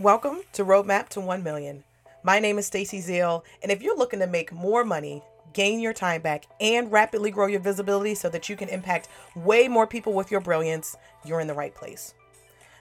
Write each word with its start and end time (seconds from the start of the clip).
Welcome 0.00 0.40
to 0.54 0.64
Roadmap 0.64 1.10
to 1.10 1.20
1 1.20 1.42
Million. 1.42 1.84
My 2.22 2.38
name 2.38 2.56
is 2.56 2.64
Stacy 2.64 3.02
Zeal, 3.02 3.44
and 3.62 3.70
if 3.70 3.82
you're 3.82 3.98
looking 3.98 4.20
to 4.20 4.26
make 4.26 4.50
more 4.50 4.82
money, 4.82 5.22
gain 5.52 5.78
your 5.78 5.92
time 5.92 6.22
back, 6.22 6.46
and 6.58 6.90
rapidly 6.90 7.30
grow 7.30 7.46
your 7.46 7.60
visibility 7.60 8.14
so 8.14 8.30
that 8.30 8.48
you 8.48 8.56
can 8.56 8.70
impact 8.70 9.10
way 9.36 9.68
more 9.68 9.86
people 9.86 10.14
with 10.14 10.30
your 10.30 10.40
brilliance, 10.40 10.96
you're 11.22 11.38
in 11.38 11.48
the 11.48 11.52
right 11.52 11.74
place. 11.74 12.14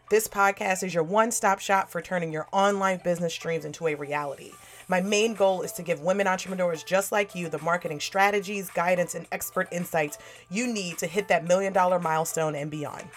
This 0.09 0.29
podcast 0.29 0.81
is 0.81 0.93
your 0.93 1.03
one 1.03 1.33
stop 1.33 1.59
shop 1.59 1.89
for 1.89 2.01
turning 2.01 2.31
your 2.31 2.47
online 2.53 3.01
business 3.03 3.35
dreams 3.35 3.65
into 3.65 3.87
a 3.87 3.95
reality. 3.95 4.53
My 4.87 5.01
main 5.01 5.33
goal 5.33 5.61
is 5.61 5.73
to 5.73 5.83
give 5.83 5.99
women 5.99 6.25
entrepreneurs 6.25 6.83
just 6.83 7.11
like 7.11 7.35
you 7.35 7.49
the 7.49 7.59
marketing 7.59 7.99
strategies, 7.99 8.69
guidance, 8.69 9.13
and 9.13 9.27
expert 9.33 9.67
insights 9.73 10.19
you 10.49 10.67
need 10.67 10.97
to 10.99 11.05
hit 11.05 11.27
that 11.27 11.43
million 11.43 11.73
dollar 11.73 11.99
milestone 11.99 12.55
and 12.55 12.71
beyond. 12.71 13.09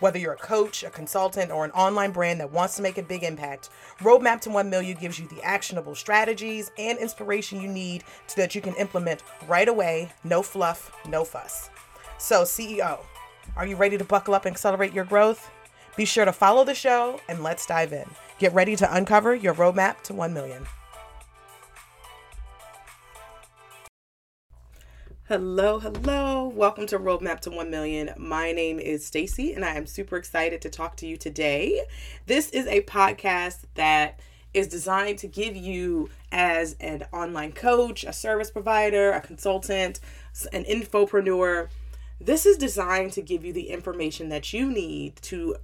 Whether 0.00 0.18
you're 0.18 0.32
a 0.32 0.36
coach, 0.36 0.82
a 0.82 0.90
consultant, 0.90 1.50
or 1.50 1.64
an 1.64 1.70
online 1.72 2.10
brand 2.10 2.40
that 2.40 2.50
wants 2.50 2.74
to 2.76 2.82
make 2.82 2.96
a 2.96 3.02
big 3.02 3.22
impact, 3.22 3.68
Roadmap 4.00 4.40
to 4.42 4.50
1 4.50 4.70
Million 4.70 4.96
gives 4.98 5.18
you 5.18 5.28
the 5.28 5.42
actionable 5.42 5.94
strategies 5.94 6.70
and 6.78 6.98
inspiration 6.98 7.60
you 7.60 7.68
need 7.68 8.04
so 8.26 8.40
that 8.40 8.54
you 8.54 8.62
can 8.62 8.74
implement 8.76 9.22
right 9.46 9.68
away, 9.68 10.10
no 10.24 10.42
fluff, 10.42 10.90
no 11.06 11.22
fuss. 11.22 11.68
So, 12.16 12.44
CEO, 12.44 13.00
are 13.56 13.66
you 13.66 13.76
ready 13.76 13.98
to 13.98 14.04
buckle 14.04 14.34
up 14.34 14.46
and 14.46 14.54
accelerate 14.54 14.94
your 14.94 15.04
growth? 15.04 15.50
Be 15.96 16.06
sure 16.06 16.24
to 16.24 16.32
follow 16.32 16.64
the 16.64 16.74
show 16.74 17.20
and 17.28 17.42
let's 17.42 17.66
dive 17.66 17.92
in. 17.92 18.08
Get 18.38 18.54
ready 18.54 18.76
to 18.76 18.96
uncover 18.96 19.34
your 19.34 19.54
roadmap 19.54 20.00
to 20.04 20.14
1 20.14 20.32
million. 20.32 20.64
Hello, 25.30 25.78
hello. 25.78 26.48
Welcome 26.48 26.88
to 26.88 26.98
Roadmap 26.98 27.38
to 27.42 27.50
1 27.50 27.70
Million. 27.70 28.10
My 28.16 28.50
name 28.50 28.80
is 28.80 29.06
Stacy 29.06 29.52
and 29.52 29.64
I 29.64 29.76
am 29.76 29.86
super 29.86 30.16
excited 30.16 30.60
to 30.62 30.68
talk 30.68 30.96
to 30.96 31.06
you 31.06 31.16
today. 31.16 31.82
This 32.26 32.50
is 32.50 32.66
a 32.66 32.80
podcast 32.80 33.58
that 33.76 34.18
is 34.52 34.66
designed 34.66 35.18
to 35.18 35.28
give 35.28 35.54
you 35.54 36.10
as 36.32 36.74
an 36.80 37.04
online 37.12 37.52
coach, 37.52 38.02
a 38.02 38.12
service 38.12 38.50
provider, 38.50 39.12
a 39.12 39.20
consultant, 39.20 40.00
an 40.52 40.64
infopreneur. 40.64 41.68
This 42.20 42.44
is 42.44 42.58
designed 42.58 43.12
to 43.12 43.22
give 43.22 43.44
you 43.44 43.52
the 43.52 43.70
information 43.70 44.30
that 44.30 44.52
you 44.52 44.68
need 44.68 45.14
to 45.22 45.54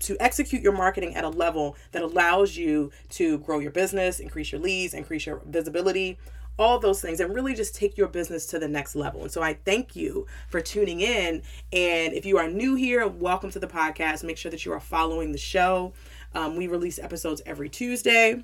to 0.00 0.16
execute 0.18 0.62
your 0.62 0.72
marketing 0.72 1.14
at 1.14 1.22
a 1.22 1.28
level 1.28 1.76
that 1.92 2.02
allows 2.02 2.56
you 2.56 2.90
to 3.10 3.38
grow 3.38 3.60
your 3.60 3.70
business, 3.70 4.18
increase 4.18 4.50
your 4.50 4.60
leads, 4.60 4.92
increase 4.92 5.26
your 5.26 5.40
visibility, 5.46 6.18
all 6.58 6.78
those 6.78 7.00
things 7.00 7.20
and 7.20 7.34
really 7.34 7.54
just 7.54 7.74
take 7.74 7.96
your 7.96 8.08
business 8.08 8.46
to 8.46 8.58
the 8.58 8.68
next 8.68 8.94
level. 8.94 9.22
And 9.22 9.30
so 9.30 9.42
I 9.42 9.54
thank 9.54 9.96
you 9.96 10.26
for 10.48 10.60
tuning 10.60 11.00
in. 11.00 11.42
And 11.72 12.12
if 12.12 12.26
you 12.26 12.38
are 12.38 12.48
new 12.48 12.74
here, 12.74 13.06
welcome 13.06 13.50
to 13.50 13.58
the 13.58 13.66
podcast. 13.66 14.22
Make 14.24 14.36
sure 14.36 14.50
that 14.50 14.64
you 14.64 14.72
are 14.72 14.80
following 14.80 15.32
the 15.32 15.38
show. 15.38 15.92
Um, 16.34 16.56
we 16.56 16.66
release 16.66 16.98
episodes 16.98 17.42
every 17.46 17.68
Tuesday. 17.68 18.42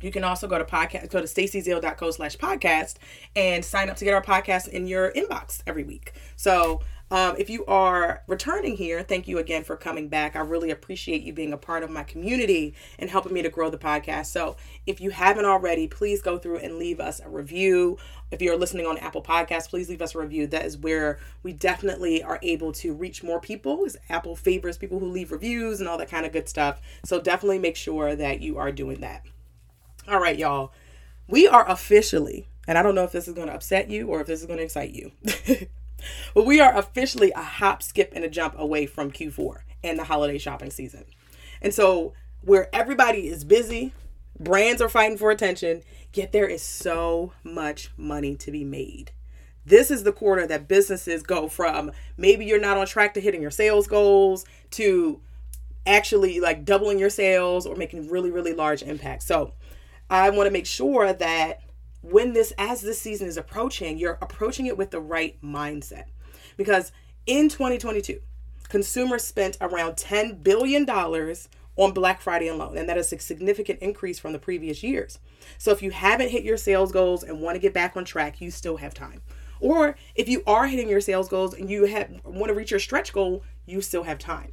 You 0.00 0.12
can 0.12 0.22
also 0.22 0.46
go 0.46 0.58
to 0.58 0.64
podcast, 0.64 1.10
go 1.10 1.20
to 1.20 1.26
stacyzeal.co 1.26 2.10
slash 2.12 2.36
podcast 2.36 2.94
and 3.34 3.64
sign 3.64 3.90
up 3.90 3.96
to 3.96 4.04
get 4.04 4.14
our 4.14 4.22
podcast 4.22 4.68
in 4.68 4.86
your 4.86 5.10
inbox 5.12 5.60
every 5.66 5.82
week. 5.82 6.14
So 6.36 6.82
um, 7.10 7.36
if 7.38 7.48
you 7.48 7.64
are 7.66 8.22
returning 8.26 8.76
here, 8.76 9.02
thank 9.02 9.26
you 9.26 9.38
again 9.38 9.64
for 9.64 9.76
coming 9.76 10.08
back. 10.08 10.36
I 10.36 10.40
really 10.40 10.70
appreciate 10.70 11.22
you 11.22 11.32
being 11.32 11.54
a 11.54 11.58
part 11.58 11.82
of 11.82 11.90
my 11.90 12.02
community 12.02 12.74
and 12.98 13.08
helping 13.08 13.32
me 13.32 13.40
to 13.42 13.48
grow 13.48 13.70
the 13.70 13.78
podcast. 13.78 14.26
So, 14.26 14.56
if 14.86 15.00
you 15.00 15.10
haven't 15.10 15.46
already, 15.46 15.88
please 15.88 16.20
go 16.20 16.38
through 16.38 16.58
and 16.58 16.76
leave 16.76 17.00
us 17.00 17.20
a 17.20 17.28
review. 17.30 17.96
If 18.30 18.42
you're 18.42 18.58
listening 18.58 18.84
on 18.84 18.98
Apple 18.98 19.22
Podcasts, 19.22 19.70
please 19.70 19.88
leave 19.88 20.02
us 20.02 20.14
a 20.14 20.18
review. 20.18 20.46
That 20.48 20.66
is 20.66 20.76
where 20.76 21.18
we 21.42 21.54
definitely 21.54 22.22
are 22.22 22.38
able 22.42 22.72
to 22.72 22.92
reach 22.92 23.22
more 23.22 23.40
people. 23.40 23.84
Is 23.84 23.96
Apple 24.10 24.36
favors 24.36 24.76
people 24.76 24.98
who 24.98 25.06
leave 25.06 25.32
reviews 25.32 25.80
and 25.80 25.88
all 25.88 25.98
that 25.98 26.10
kind 26.10 26.26
of 26.26 26.32
good 26.32 26.48
stuff. 26.48 26.80
So, 27.06 27.20
definitely 27.20 27.58
make 27.58 27.76
sure 27.76 28.14
that 28.16 28.42
you 28.42 28.58
are 28.58 28.70
doing 28.70 29.00
that. 29.00 29.24
All 30.06 30.20
right, 30.20 30.38
y'all. 30.38 30.72
We 31.26 31.46
are 31.46 31.68
officially, 31.70 32.48
and 32.66 32.76
I 32.76 32.82
don't 32.82 32.94
know 32.94 33.04
if 33.04 33.12
this 33.12 33.28
is 33.28 33.34
going 33.34 33.48
to 33.48 33.54
upset 33.54 33.88
you 33.88 34.08
or 34.08 34.20
if 34.20 34.26
this 34.26 34.40
is 34.40 34.46
going 34.46 34.58
to 34.58 34.64
excite 34.64 34.92
you. 34.92 35.12
But 36.34 36.46
we 36.46 36.60
are 36.60 36.76
officially 36.76 37.32
a 37.32 37.42
hop, 37.42 37.82
skip, 37.82 38.12
and 38.14 38.24
a 38.24 38.28
jump 38.28 38.54
away 38.58 38.86
from 38.86 39.10
Q4 39.10 39.60
and 39.82 39.98
the 39.98 40.04
holiday 40.04 40.38
shopping 40.38 40.70
season. 40.70 41.04
And 41.60 41.74
so, 41.74 42.12
where 42.42 42.74
everybody 42.74 43.28
is 43.28 43.44
busy, 43.44 43.92
brands 44.38 44.80
are 44.80 44.88
fighting 44.88 45.18
for 45.18 45.30
attention, 45.30 45.82
yet 46.14 46.32
there 46.32 46.46
is 46.46 46.62
so 46.62 47.32
much 47.42 47.90
money 47.96 48.36
to 48.36 48.50
be 48.50 48.64
made. 48.64 49.12
This 49.64 49.90
is 49.90 50.02
the 50.02 50.12
quarter 50.12 50.46
that 50.46 50.68
businesses 50.68 51.22
go 51.22 51.48
from 51.48 51.92
maybe 52.16 52.46
you're 52.46 52.60
not 52.60 52.78
on 52.78 52.86
track 52.86 53.12
to 53.14 53.20
hitting 53.20 53.42
your 53.42 53.50
sales 53.50 53.86
goals 53.86 54.46
to 54.70 55.20
actually 55.84 56.40
like 56.40 56.64
doubling 56.64 56.98
your 56.98 57.10
sales 57.10 57.66
or 57.66 57.76
making 57.76 58.08
really, 58.08 58.30
really 58.30 58.54
large 58.54 58.82
impacts. 58.82 59.26
So, 59.26 59.52
I 60.10 60.30
want 60.30 60.46
to 60.46 60.52
make 60.52 60.66
sure 60.66 61.12
that 61.12 61.60
when 62.10 62.32
this 62.32 62.52
as 62.58 62.80
this 62.80 63.00
season 63.00 63.28
is 63.28 63.36
approaching 63.36 63.98
you're 63.98 64.18
approaching 64.20 64.66
it 64.66 64.76
with 64.76 64.90
the 64.90 65.00
right 65.00 65.40
mindset 65.42 66.04
because 66.56 66.92
in 67.26 67.48
2022 67.48 68.20
consumers 68.68 69.24
spent 69.24 69.56
around 69.60 69.96
10 69.96 70.42
billion 70.42 70.84
dollars 70.84 71.48
on 71.78 71.92
Black 71.92 72.20
Friday 72.20 72.48
alone, 72.48 72.76
and 72.76 72.88
that 72.88 72.98
is 72.98 73.12
a 73.12 73.18
significant 73.20 73.78
increase 73.78 74.18
from 74.18 74.32
the 74.32 74.38
previous 74.38 74.82
years. 74.82 75.20
So, 75.56 75.70
if 75.70 75.80
you 75.80 75.92
haven't 75.92 76.30
hit 76.30 76.42
your 76.42 76.56
sales 76.56 76.90
goals 76.90 77.22
and 77.22 77.40
want 77.40 77.54
to 77.54 77.60
get 77.60 77.72
back 77.72 77.96
on 77.96 78.04
track, 78.04 78.40
you 78.40 78.50
still 78.50 78.78
have 78.78 78.92
time. 78.92 79.22
Or 79.60 79.96
if 80.14 80.28
you 80.28 80.42
are 80.46 80.66
hitting 80.66 80.88
your 80.88 81.00
sales 81.00 81.28
goals 81.28 81.54
and 81.54 81.70
you 81.70 81.86
have 81.86 82.10
want 82.24 82.48
to 82.48 82.54
reach 82.54 82.72
your 82.72 82.80
stretch 82.80 83.12
goal, 83.12 83.44
you 83.64 83.80
still 83.80 84.02
have 84.02 84.18
time. 84.18 84.52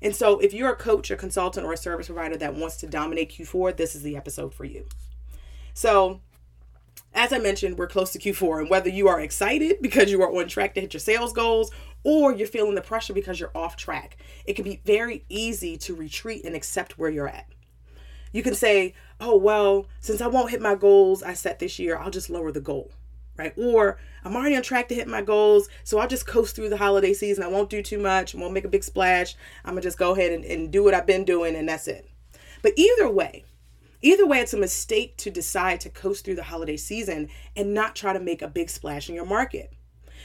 And 0.00 0.14
so, 0.14 0.38
if 0.38 0.54
you're 0.54 0.70
a 0.70 0.76
coach, 0.76 1.10
a 1.10 1.16
consultant, 1.16 1.66
or 1.66 1.72
a 1.72 1.76
service 1.76 2.06
provider 2.06 2.36
that 2.36 2.54
wants 2.54 2.76
to 2.78 2.86
dominate 2.86 3.32
Q4, 3.32 3.76
this 3.76 3.96
is 3.96 4.02
the 4.02 4.16
episode 4.16 4.54
for 4.54 4.64
you. 4.64 4.86
So, 5.74 6.20
as 7.16 7.32
I 7.32 7.38
mentioned, 7.38 7.78
we're 7.78 7.86
close 7.86 8.12
to 8.12 8.18
Q4, 8.18 8.60
and 8.60 8.70
whether 8.70 8.90
you 8.90 9.08
are 9.08 9.20
excited 9.20 9.78
because 9.80 10.10
you 10.10 10.22
are 10.22 10.30
on 10.30 10.48
track 10.48 10.74
to 10.74 10.82
hit 10.82 10.92
your 10.92 11.00
sales 11.00 11.32
goals 11.32 11.70
or 12.04 12.32
you're 12.32 12.46
feeling 12.46 12.74
the 12.74 12.82
pressure 12.82 13.14
because 13.14 13.40
you're 13.40 13.56
off 13.56 13.74
track, 13.74 14.18
it 14.44 14.52
can 14.52 14.64
be 14.64 14.82
very 14.84 15.24
easy 15.30 15.78
to 15.78 15.94
retreat 15.94 16.44
and 16.44 16.54
accept 16.54 16.98
where 16.98 17.10
you're 17.10 17.26
at. 17.26 17.46
You 18.32 18.42
can 18.42 18.54
say, 18.54 18.94
oh, 19.18 19.36
well, 19.36 19.86
since 20.00 20.20
I 20.20 20.26
won't 20.26 20.50
hit 20.50 20.60
my 20.60 20.74
goals 20.74 21.22
I 21.22 21.32
set 21.32 21.58
this 21.58 21.78
year, 21.78 21.96
I'll 21.96 22.10
just 22.10 22.28
lower 22.28 22.52
the 22.52 22.60
goal, 22.60 22.92
right? 23.38 23.54
Or 23.56 23.98
I'm 24.22 24.36
already 24.36 24.54
on 24.54 24.62
track 24.62 24.88
to 24.88 24.94
hit 24.94 25.08
my 25.08 25.22
goals, 25.22 25.70
so 25.84 25.98
I'll 25.98 26.08
just 26.08 26.26
coast 26.26 26.54
through 26.54 26.68
the 26.68 26.76
holiday 26.76 27.14
season. 27.14 27.44
I 27.44 27.48
won't 27.48 27.70
do 27.70 27.82
too 27.82 27.98
much, 27.98 28.34
won't 28.34 28.52
make 28.52 28.66
a 28.66 28.68
big 28.68 28.84
splash. 28.84 29.36
I'm 29.64 29.72
gonna 29.72 29.80
just 29.80 29.98
go 29.98 30.12
ahead 30.12 30.32
and, 30.32 30.44
and 30.44 30.70
do 30.70 30.84
what 30.84 30.92
I've 30.92 31.06
been 31.06 31.24
doing, 31.24 31.56
and 31.56 31.66
that's 31.66 31.88
it. 31.88 32.10
But 32.60 32.74
either 32.76 33.08
way, 33.08 33.44
Either 34.02 34.26
way, 34.26 34.40
it's 34.40 34.54
a 34.54 34.58
mistake 34.58 35.16
to 35.16 35.30
decide 35.30 35.80
to 35.80 35.90
coast 35.90 36.24
through 36.24 36.34
the 36.34 36.42
holiday 36.44 36.76
season 36.76 37.28
and 37.54 37.74
not 37.74 37.96
try 37.96 38.12
to 38.12 38.20
make 38.20 38.42
a 38.42 38.48
big 38.48 38.68
splash 38.70 39.08
in 39.08 39.14
your 39.14 39.26
market. 39.26 39.72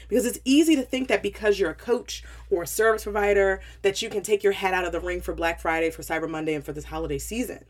Because 0.08 0.26
it's 0.26 0.40
easy 0.44 0.76
to 0.76 0.82
think 0.82 1.08
that 1.08 1.22
because 1.22 1.58
you're 1.58 1.70
a 1.70 1.74
coach 1.74 2.22
or 2.50 2.62
a 2.62 2.66
service 2.66 3.04
provider, 3.04 3.60
that 3.82 4.02
you 4.02 4.10
can 4.10 4.22
take 4.22 4.42
your 4.42 4.52
head 4.52 4.74
out 4.74 4.84
of 4.84 4.92
the 4.92 5.00
ring 5.00 5.20
for 5.20 5.34
Black 5.34 5.60
Friday, 5.60 5.90
for 5.90 6.02
Cyber 6.02 6.28
Monday, 6.28 6.54
and 6.54 6.64
for 6.64 6.72
this 6.72 6.84
holiday 6.84 7.18
season. 7.18 7.64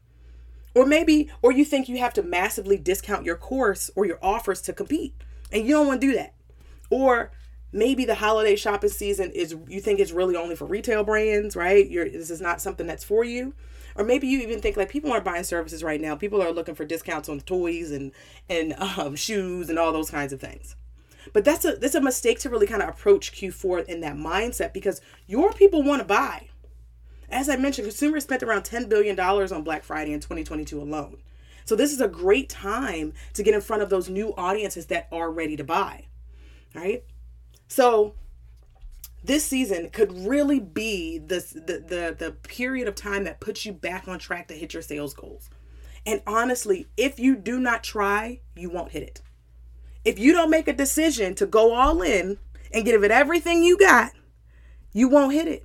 Or 0.74 0.86
maybe, 0.86 1.30
or 1.42 1.52
you 1.52 1.64
think 1.64 1.88
you 1.88 1.98
have 1.98 2.14
to 2.14 2.22
massively 2.22 2.78
discount 2.78 3.26
your 3.26 3.36
course 3.36 3.90
or 3.94 4.06
your 4.06 4.18
offers 4.22 4.62
to 4.62 4.72
compete, 4.72 5.14
and 5.52 5.66
you 5.66 5.74
don't 5.74 5.86
want 5.86 6.00
to 6.00 6.06
do 6.06 6.14
that. 6.14 6.34
Or 6.90 7.32
maybe 7.72 8.04
the 8.04 8.16
holiday 8.16 8.56
shopping 8.56 8.90
season 8.90 9.30
is 9.32 9.56
you 9.66 9.80
think 9.80 9.98
it's 9.98 10.12
really 10.12 10.36
only 10.36 10.54
for 10.54 10.66
retail 10.66 11.04
brands, 11.04 11.56
right? 11.56 11.88
You're, 11.88 12.08
this 12.08 12.30
is 12.30 12.40
not 12.40 12.60
something 12.60 12.86
that's 12.86 13.04
for 13.04 13.24
you 13.24 13.54
or 13.94 14.04
maybe 14.04 14.26
you 14.26 14.40
even 14.40 14.60
think 14.60 14.76
like 14.76 14.90
people 14.90 15.12
aren't 15.12 15.24
buying 15.24 15.44
services 15.44 15.82
right 15.82 16.00
now. 16.00 16.16
People 16.16 16.42
are 16.42 16.52
looking 16.52 16.74
for 16.74 16.84
discounts 16.84 17.28
on 17.28 17.40
toys 17.40 17.90
and 17.90 18.12
and 18.48 18.74
um, 18.74 19.16
shoes 19.16 19.68
and 19.68 19.78
all 19.78 19.92
those 19.92 20.10
kinds 20.10 20.32
of 20.32 20.40
things. 20.40 20.76
But 21.32 21.44
that's 21.44 21.64
a 21.64 21.76
that's 21.76 21.94
a 21.94 22.00
mistake 22.00 22.40
to 22.40 22.50
really 22.50 22.66
kind 22.66 22.82
of 22.82 22.88
approach 22.88 23.32
Q4 23.32 23.86
in 23.86 24.00
that 24.00 24.16
mindset 24.16 24.72
because 24.72 25.00
your 25.26 25.52
people 25.52 25.82
want 25.82 26.00
to 26.00 26.08
buy. 26.08 26.48
As 27.28 27.48
I 27.48 27.56
mentioned, 27.56 27.88
consumers 27.88 28.24
spent 28.24 28.42
around 28.42 28.64
$10 28.64 28.90
billion 28.90 29.18
on 29.18 29.62
Black 29.62 29.84
Friday 29.84 30.12
in 30.12 30.20
2022 30.20 30.78
alone. 30.78 31.16
So 31.64 31.74
this 31.74 31.90
is 31.90 32.00
a 32.02 32.08
great 32.08 32.50
time 32.50 33.14
to 33.32 33.42
get 33.42 33.54
in 33.54 33.62
front 33.62 33.82
of 33.82 33.88
those 33.88 34.10
new 34.10 34.34
audiences 34.36 34.86
that 34.86 35.08
are 35.10 35.30
ready 35.30 35.56
to 35.56 35.64
buy. 35.64 36.08
Right? 36.74 37.04
So 37.68 38.14
this 39.24 39.44
season 39.44 39.90
could 39.90 40.12
really 40.26 40.60
be 40.60 41.18
this 41.18 41.50
the, 41.50 41.84
the 41.86 42.16
the 42.18 42.32
period 42.42 42.88
of 42.88 42.94
time 42.94 43.24
that 43.24 43.40
puts 43.40 43.64
you 43.64 43.72
back 43.72 44.08
on 44.08 44.18
track 44.18 44.48
to 44.48 44.54
hit 44.54 44.74
your 44.74 44.82
sales 44.82 45.14
goals. 45.14 45.48
And 46.04 46.20
honestly, 46.26 46.88
if 46.96 47.20
you 47.20 47.36
do 47.36 47.60
not 47.60 47.84
try, 47.84 48.40
you 48.56 48.68
won't 48.70 48.92
hit 48.92 49.04
it. 49.04 49.20
If 50.04 50.18
you 50.18 50.32
don't 50.32 50.50
make 50.50 50.66
a 50.66 50.72
decision 50.72 51.34
to 51.36 51.46
go 51.46 51.74
all 51.74 52.02
in 52.02 52.38
and 52.72 52.84
give 52.84 53.04
it 53.04 53.12
everything 53.12 53.62
you 53.62 53.78
got, 53.78 54.10
you 54.92 55.08
won't 55.08 55.32
hit 55.32 55.46
it. 55.46 55.64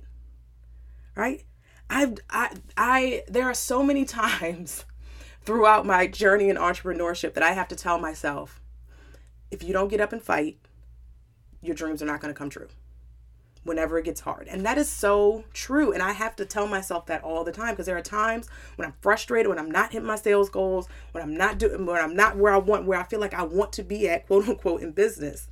Right? 1.16 1.44
I've 1.90 2.18
I 2.30 2.52
I 2.76 3.22
there 3.28 3.44
are 3.44 3.54
so 3.54 3.82
many 3.82 4.04
times 4.04 4.84
throughout 5.42 5.86
my 5.86 6.06
journey 6.06 6.48
in 6.48 6.56
entrepreneurship 6.56 7.34
that 7.34 7.42
I 7.42 7.52
have 7.52 7.68
to 7.68 7.76
tell 7.76 7.98
myself, 7.98 8.60
if 9.50 9.62
you 9.62 9.72
don't 9.72 9.88
get 9.88 10.00
up 10.00 10.12
and 10.12 10.22
fight, 10.22 10.58
your 11.62 11.74
dreams 11.74 12.02
are 12.02 12.06
not 12.06 12.20
going 12.20 12.32
to 12.32 12.38
come 12.38 12.50
true 12.50 12.68
whenever 13.64 13.98
it 13.98 14.04
gets 14.04 14.20
hard. 14.20 14.48
And 14.48 14.64
that 14.64 14.78
is 14.78 14.88
so 14.88 15.44
true. 15.52 15.92
And 15.92 16.02
I 16.02 16.12
have 16.12 16.34
to 16.36 16.44
tell 16.44 16.66
myself 16.66 17.06
that 17.06 17.22
all 17.22 17.44
the 17.44 17.52
time 17.52 17.70
because 17.70 17.86
there 17.86 17.96
are 17.96 18.02
times 18.02 18.48
when 18.76 18.86
I'm 18.86 18.94
frustrated, 19.00 19.48
when 19.48 19.58
I'm 19.58 19.70
not 19.70 19.92
hitting 19.92 20.06
my 20.06 20.16
sales 20.16 20.48
goals, 20.48 20.88
when 21.12 21.22
I'm 21.22 21.36
not 21.36 21.58
doing 21.58 21.84
when 21.84 22.00
I'm 22.00 22.16
not 22.16 22.36
where 22.36 22.52
I 22.52 22.58
want 22.58 22.86
where 22.86 22.98
I 22.98 23.04
feel 23.04 23.20
like 23.20 23.34
I 23.34 23.42
want 23.42 23.72
to 23.74 23.82
be 23.82 24.08
at, 24.08 24.26
quote 24.26 24.48
unquote, 24.48 24.82
in 24.82 24.92
business. 24.92 25.48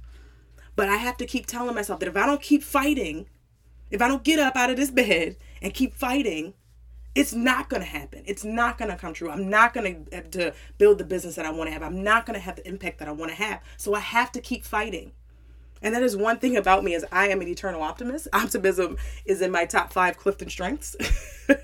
But 0.74 0.88
I 0.88 0.96
have 0.96 1.16
to 1.18 1.26
keep 1.26 1.46
telling 1.46 1.74
myself 1.74 2.00
that 2.00 2.08
if 2.08 2.16
I 2.16 2.26
don't 2.26 2.42
keep 2.42 2.62
fighting, 2.62 3.26
if 3.90 4.02
I 4.02 4.08
don't 4.08 4.24
get 4.24 4.38
up 4.38 4.56
out 4.56 4.70
of 4.70 4.76
this 4.76 4.90
bed 4.90 5.36
and 5.62 5.72
keep 5.72 5.94
fighting, 5.94 6.54
it's 7.14 7.32
not 7.32 7.70
going 7.70 7.80
to 7.80 7.88
happen. 7.88 8.22
It's 8.26 8.44
not 8.44 8.76
going 8.76 8.90
to 8.90 8.96
come 8.96 9.14
true. 9.14 9.30
I'm 9.30 9.48
not 9.48 9.72
going 9.72 10.06
to 10.32 10.52
build 10.76 10.98
the 10.98 11.04
business 11.04 11.36
that 11.36 11.46
I 11.46 11.50
want 11.50 11.68
to 11.68 11.72
have. 11.72 11.82
I'm 11.82 12.02
not 12.02 12.26
going 12.26 12.34
to 12.34 12.44
have 12.44 12.56
the 12.56 12.68
impact 12.68 12.98
that 12.98 13.08
I 13.08 13.12
want 13.12 13.30
to 13.30 13.36
have. 13.36 13.62
So 13.78 13.94
I 13.94 14.00
have 14.00 14.32
to 14.32 14.40
keep 14.40 14.64
fighting. 14.66 15.12
And 15.82 15.94
that 15.94 16.02
is 16.02 16.16
one 16.16 16.38
thing 16.38 16.56
about 16.56 16.84
me 16.84 16.94
is 16.94 17.04
I 17.12 17.28
am 17.28 17.40
an 17.40 17.48
eternal 17.48 17.82
optimist. 17.82 18.28
Optimism 18.32 18.96
is 19.24 19.42
in 19.42 19.50
my 19.50 19.66
top 19.66 19.92
5 19.92 20.16
Clifton 20.16 20.48
strengths. 20.48 20.96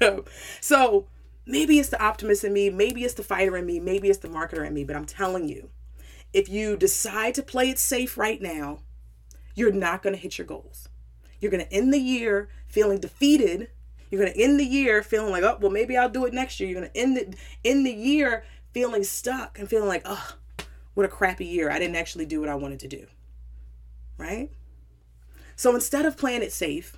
so 0.60 1.06
maybe 1.46 1.78
it's 1.78 1.88
the 1.88 2.02
optimist 2.02 2.44
in 2.44 2.52
me, 2.52 2.70
maybe 2.70 3.04
it's 3.04 3.14
the 3.14 3.22
fighter 3.22 3.56
in 3.56 3.66
me, 3.66 3.80
maybe 3.80 4.08
it's 4.08 4.18
the 4.18 4.28
marketer 4.28 4.66
in 4.66 4.74
me, 4.74 4.84
but 4.84 4.96
I'm 4.96 5.06
telling 5.06 5.48
you, 5.48 5.70
if 6.32 6.48
you 6.48 6.76
decide 6.76 7.34
to 7.34 7.42
play 7.42 7.68
it 7.68 7.78
safe 7.78 8.16
right 8.16 8.40
now, 8.40 8.80
you're 9.54 9.72
not 9.72 10.02
going 10.02 10.14
to 10.14 10.20
hit 10.20 10.38
your 10.38 10.46
goals. 10.46 10.88
You're 11.40 11.50
going 11.50 11.64
to 11.64 11.72
end 11.72 11.92
the 11.92 11.98
year 11.98 12.48
feeling 12.68 13.00
defeated. 13.00 13.68
You're 14.10 14.20
going 14.20 14.32
to 14.32 14.40
end 14.40 14.58
the 14.58 14.64
year 14.64 15.02
feeling 15.02 15.32
like, 15.32 15.42
oh, 15.42 15.58
well, 15.60 15.70
maybe 15.70 15.96
I'll 15.96 16.08
do 16.08 16.24
it 16.24 16.32
next 16.32 16.60
year. 16.60 16.70
You're 16.70 16.80
going 16.80 16.90
to 16.90 16.98
end 16.98 17.16
the, 17.16 17.34
end 17.64 17.84
the 17.84 17.92
year 17.92 18.44
feeling 18.72 19.04
stuck 19.04 19.58
and 19.58 19.68
feeling 19.68 19.88
like, 19.88 20.02
oh, 20.04 20.36
what 20.94 21.04
a 21.04 21.08
crappy 21.08 21.46
year. 21.46 21.70
I 21.70 21.78
didn't 21.78 21.96
actually 21.96 22.26
do 22.26 22.40
what 22.40 22.48
I 22.48 22.54
wanted 22.54 22.80
to 22.80 22.88
do. 22.88 23.06
Right? 24.22 24.50
So 25.56 25.74
instead 25.74 26.06
of 26.06 26.16
playing 26.16 26.42
it 26.42 26.52
safe, 26.52 26.96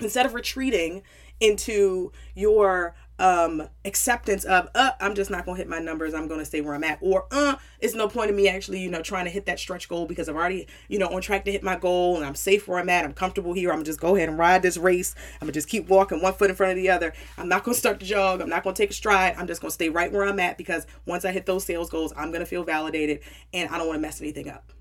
instead 0.00 0.26
of 0.26 0.34
retreating 0.34 1.02
into 1.40 2.12
your 2.34 2.94
um 3.18 3.66
acceptance 3.86 4.44
of 4.44 4.68
uh 4.74 4.90
i'm 5.00 5.14
just 5.14 5.30
not 5.30 5.46
gonna 5.46 5.56
hit 5.56 5.68
my 5.68 5.78
numbers 5.78 6.12
i'm 6.12 6.28
gonna 6.28 6.44
stay 6.44 6.60
where 6.60 6.74
i'm 6.74 6.84
at 6.84 6.98
or 7.00 7.24
uh 7.30 7.56
it's 7.80 7.94
no 7.94 8.08
point 8.08 8.28
in 8.28 8.36
me 8.36 8.46
actually 8.46 8.78
you 8.78 8.90
know 8.90 9.00
trying 9.00 9.24
to 9.24 9.30
hit 9.30 9.46
that 9.46 9.58
stretch 9.58 9.88
goal 9.88 10.04
because 10.04 10.28
i'm 10.28 10.36
already 10.36 10.66
you 10.88 10.98
know 10.98 11.08
on 11.08 11.22
track 11.22 11.42
to 11.42 11.50
hit 11.50 11.62
my 11.62 11.76
goal 11.76 12.16
and 12.16 12.26
i'm 12.26 12.34
safe 12.34 12.68
where 12.68 12.78
i'm 12.78 12.90
at 12.90 13.06
i'm 13.06 13.14
comfortable 13.14 13.54
here 13.54 13.70
i'm 13.70 13.76
gonna 13.76 13.86
just 13.86 14.00
go 14.00 14.16
ahead 14.16 14.28
and 14.28 14.36
ride 14.36 14.60
this 14.60 14.76
race 14.76 15.14
i'm 15.40 15.46
gonna 15.46 15.52
just 15.52 15.68
keep 15.68 15.88
walking 15.88 16.20
one 16.20 16.34
foot 16.34 16.50
in 16.50 16.56
front 16.56 16.72
of 16.72 16.76
the 16.76 16.90
other 16.90 17.14
i'm 17.38 17.48
not 17.48 17.64
gonna 17.64 17.74
start 17.74 17.98
to 17.98 18.04
jog 18.04 18.42
i'm 18.42 18.50
not 18.50 18.62
gonna 18.62 18.76
take 18.76 18.90
a 18.90 18.94
stride 18.94 19.34
i'm 19.38 19.46
just 19.46 19.62
gonna 19.62 19.70
stay 19.70 19.88
right 19.88 20.12
where 20.12 20.26
i'm 20.26 20.38
at 20.38 20.58
because 20.58 20.86
once 21.06 21.24
i 21.24 21.32
hit 21.32 21.46
those 21.46 21.64
sales 21.64 21.88
goals 21.88 22.12
i'm 22.18 22.30
gonna 22.30 22.44
feel 22.44 22.64
validated 22.64 23.20
and 23.54 23.70
i 23.70 23.78
don't 23.78 23.86
want 23.86 23.96
to 23.96 24.02
mess 24.02 24.20
anything 24.20 24.50
up 24.50 24.72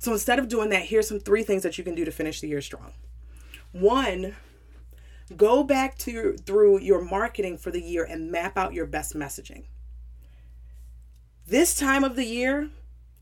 so 0.00 0.12
instead 0.12 0.40
of 0.40 0.48
doing 0.48 0.70
that 0.70 0.82
here's 0.82 1.06
some 1.06 1.20
three 1.20 1.44
things 1.44 1.62
that 1.62 1.78
you 1.78 1.84
can 1.84 1.94
do 1.94 2.04
to 2.04 2.10
finish 2.10 2.40
the 2.40 2.48
year 2.48 2.60
strong 2.60 2.92
one 3.70 4.34
Go 5.36 5.62
back 5.62 5.96
to 5.98 6.36
through 6.38 6.80
your 6.80 7.02
marketing 7.02 7.56
for 7.56 7.70
the 7.70 7.80
year 7.80 8.04
and 8.04 8.32
map 8.32 8.58
out 8.58 8.74
your 8.74 8.86
best 8.86 9.14
messaging. 9.14 9.64
This 11.46 11.74
time 11.74 12.02
of 12.02 12.16
the 12.16 12.24
year 12.24 12.70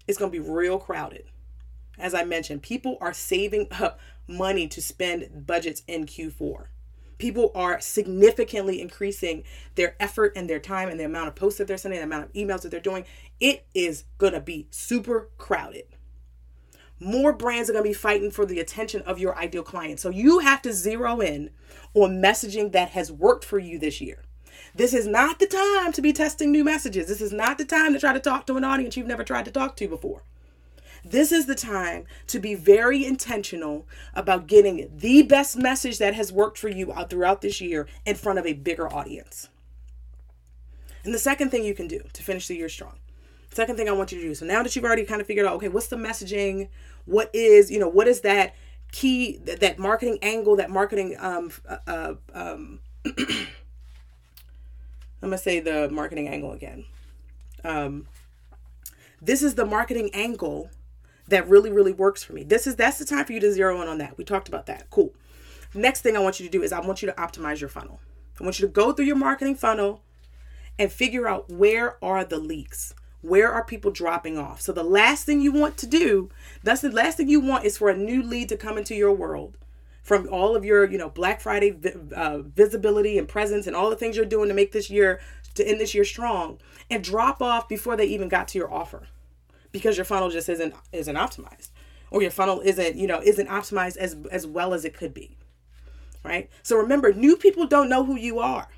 is 0.07 0.17
going 0.17 0.33
to 0.33 0.41
be 0.41 0.49
real 0.49 0.79
crowded. 0.79 1.25
As 1.99 2.15
I 2.15 2.25
mentioned, 2.25 2.63
people 2.63 2.97
are 3.01 3.13
saving 3.13 3.69
up 3.73 4.01
money 4.27 4.69
to 4.69 4.81
spend 4.81 5.47
budgets 5.47 5.83
in 5.87 6.07
Q4. 6.07 6.67
People 7.19 7.51
are 7.55 7.81
significantly 7.81 8.81
increasing 8.81 9.43
their 9.75 9.97
effort 10.01 10.33
and 10.37 10.49
their 10.49 10.61
time 10.61 10.89
and 10.89 10.99
the 10.99 11.05
amount 11.05 11.29
of 11.29 11.35
posts 11.35 11.59
that 11.59 11.67
they're 11.67 11.77
sending, 11.77 11.99
the 11.99 12.07
amount 12.07 12.27
of 12.27 12.33
emails 12.33 12.63
that 12.63 12.71
they're 12.71 12.81
doing. 12.81 13.05
It 13.41 13.67
is 13.75 14.05
going 14.19 14.35
to 14.35 14.41
be 14.41 14.69
super 14.71 15.29
crowded 15.37 15.85
more 17.01 17.33
brands 17.33 17.69
are 17.69 17.73
going 17.73 17.85
to 17.85 17.91
be 17.91 17.95
fighting 17.95 18.31
for 18.31 18.45
the 18.45 18.61
attention 18.61 19.03
of 19.03 19.19
your 19.19 19.37
ideal 19.37 19.63
client. 19.63 20.01
So 20.01 20.11
you 20.11 20.41
have 20.41 20.63
to 20.63 20.73
zero 20.73 21.21
in 21.21 21.51
on 21.95 22.23
messaging 22.23 22.73
that 22.73 22.91
has 22.91 23.13
worked 23.13 23.45
for 23.45 23.59
you 23.59 23.79
this 23.79 24.01
year. 24.01 24.25
This 24.75 24.93
is 24.93 25.07
not 25.07 25.39
the 25.39 25.47
time 25.47 25.93
to 25.93 26.03
be 26.03 26.13
testing 26.13 26.53
new 26.53 26.65
messages. 26.65 27.09
This 27.09 27.21
is 27.21 27.33
not 27.33 27.59
the 27.59 27.65
time 27.65 27.93
to 27.93 28.01
try 28.01 28.13
to 28.13 28.21
talk 28.21 28.47
to 28.47 28.57
an 28.57 28.65
audience 28.65 28.97
you've 28.97 29.07
never 29.07 29.25
tried 29.25 29.45
to 29.47 29.51
talk 29.51 29.77
to 29.77 29.89
before. 29.89 30.23
This 31.05 31.31
is 31.33 31.47
the 31.47 31.55
time 31.55 32.05
to 32.27 32.39
be 32.39 32.55
very 32.55 33.05
intentional 33.05 33.87
about 34.15 34.47
getting 34.47 34.91
the 34.95 35.23
best 35.23 35.57
message 35.57 35.99
that 35.99 36.15
has 36.15 36.33
worked 36.33 36.59
for 36.59 36.69
you 36.69 36.93
throughout 37.09 37.41
this 37.41 37.61
year 37.61 37.87
in 38.05 38.17
front 38.17 38.39
of 38.39 38.47
a 38.47 38.53
bigger 38.53 38.93
audience. 38.93 39.49
And 41.05 41.15
the 41.15 41.19
second 41.19 41.51
thing 41.51 41.65
you 41.65 41.75
can 41.75 41.89
do 41.89 42.03
to 42.13 42.23
finish 42.23 42.49
the 42.49 42.57
year 42.57 42.69
strong 42.69 42.99
Second 43.51 43.77
thing 43.77 43.89
I 43.89 43.93
want 43.93 44.13
you 44.13 44.21
to 44.21 44.25
do. 44.25 44.35
So 44.35 44.47
now 44.47 44.63
that 44.63 44.75
you've 44.77 44.85
already 44.85 45.05
kind 45.05 45.21
of 45.21 45.27
figured 45.27 45.47
out, 45.47 45.55
okay, 45.57 45.69
what's 45.69 45.89
the 45.89 45.97
messaging? 45.97 46.69
What 47.07 47.31
is, 47.33 47.71
you 47.71 47.79
know, 47.79 47.89
what 47.89 48.07
is 48.07 48.21
that 48.21 48.55
key, 48.93 49.39
that, 49.45 49.61
that 49.61 49.79
marketing 49.79 50.19
angle, 50.23 50.57
that 50.57 50.71
marketing, 50.71 51.17
um, 51.19 51.51
uh, 51.69 51.77
uh 51.87 52.15
um, 52.35 52.81
I'm 53.05 53.15
gonna 55.23 55.39
say 55.39 55.61
the 55.61 55.89
marketing 55.91 56.29
angle 56.29 56.53
again. 56.53 56.85
Um, 57.65 58.07
this 59.21 59.43
is 59.43 59.55
the 59.55 59.67
marketing 59.67 60.11
angle 60.13 60.71
that 61.29 61.49
really, 61.49 61.71
really 61.71 61.93
works 61.93 62.23
for 62.23 62.33
me. 62.33 62.45
This 62.45 62.67
is 62.67 62.77
that's 62.77 62.99
the 62.99 63.05
time 63.05 63.25
for 63.25 63.33
you 63.33 63.41
to 63.41 63.53
zero 63.53 63.81
in 63.83 63.89
on 63.89 63.99
that. 63.99 64.17
We 64.17 64.25
talked 64.25 64.49
about 64.49 64.67
that. 64.67 64.89
Cool. 64.91 65.13
Next 65.75 66.03
thing 66.03 66.17
I 66.17 66.21
want 66.21 66.41
you 66.41 66.47
to 66.47 66.53
do 66.53 66.63
is 66.63 66.73
I 66.73 66.81
want 66.81 67.03
you 67.03 67.07
to 67.07 67.15
optimize 67.15 67.61
your 67.61 67.69
funnel. 67.69 68.01
I 68.41 68.45
want 68.45 68.59
you 68.59 68.67
to 68.67 68.73
go 68.73 68.93
through 68.93 69.07
your 69.07 69.17
marketing 69.17 69.57
funnel 69.57 70.03
and 70.79 70.91
figure 70.91 71.27
out 71.27 71.51
where 71.51 72.03
are 72.03 72.25
the 72.25 72.39
leaks. 72.39 72.95
Where 73.29 73.53
are 73.53 73.65
people 73.65 73.91
dropping 73.91 74.39
off? 74.39 74.61
So 74.61 74.73
the 74.73 74.83
last 74.83 75.25
thing 75.25 75.41
you 75.41 75.53
want 75.53 75.77
to 75.79 75.87
do, 75.87 76.31
that's 76.63 76.81
the 76.81 76.91
last 76.91 77.17
thing 77.17 77.29
you 77.29 77.41
want 77.41 77.65
is 77.65 77.79
for 77.79 77.91
a 77.91 77.97
new 77.97 78.23
lead 78.23 78.49
to 78.49 78.57
come 78.57 78.79
into 78.79 78.95
your 78.95 79.13
world 79.13 79.57
from 80.03 80.27
all 80.33 80.57
of 80.57 80.65
your, 80.65 80.91
you 80.91 80.97
know, 80.97 81.11
Black 81.11 81.41
Friday 81.41 81.77
uh, 82.17 82.39
visibility 82.39 83.19
and 83.19 83.29
presence 83.29 83.67
and 83.67 83.77
all 83.77 83.91
the 83.91 83.97
things 83.97 84.17
you're 84.17 84.25
doing 84.25 84.49
to 84.49 84.55
make 84.55 84.73
this 84.73 84.89
year 84.89 85.21
to 85.55 85.69
end 85.69 85.79
this 85.79 85.95
year 85.95 86.05
strong 86.05 86.59
and 86.91 87.05
drop 87.05 87.43
off 87.43 87.69
before 87.69 87.95
they 87.95 88.07
even 88.07 88.29
got 88.29 88.49
to 88.49 88.59
your 88.59 88.73
offer 88.73 89.07
because 89.71 89.99
your 89.99 90.07
funnel 90.07 90.31
just 90.31 90.49
isn't 90.49 90.75
isn't 90.93 91.17
optimized 91.17 91.69
or 92.11 92.23
your 92.23 92.31
funnel 92.31 92.61
isn't, 92.65 92.97
you 92.97 93.07
know, 93.07 93.21
isn't 93.23 93.49
optimized 93.49 93.99
as 93.99 94.17
as 94.31 94.47
well 94.47 94.73
as 94.73 94.87
it 94.87 94.95
could 94.95 95.13
be. 95.13 95.37
Right? 96.25 96.49
So 96.63 96.77
remember, 96.77 97.13
new 97.13 97.37
people 97.37 97.67
don't 97.67 97.91
know 97.91 98.05
who 98.05 98.17
you 98.17 98.39
are. 98.39 98.69